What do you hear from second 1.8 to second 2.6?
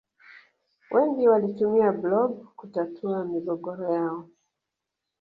blob